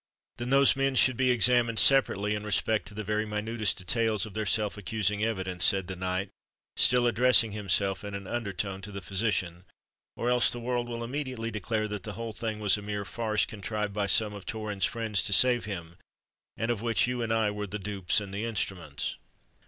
[0.37, 4.33] "Then those men should be examined separately in respect to the very minutest details of
[4.33, 6.31] their self accusing evidence," said the knight,
[6.75, 9.63] still addressing himself in an under tone to the physician;
[10.17, 13.45] "or else the world will immediately declare that the whole thing was a mere farce,
[13.45, 15.97] contrived by some of Torrens' friends to save him,
[16.57, 19.17] and of which you and I were the dupes and the instruments."